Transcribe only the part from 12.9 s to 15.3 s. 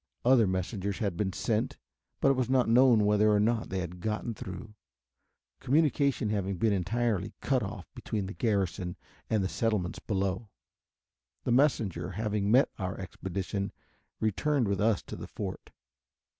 expedition, returned with us to the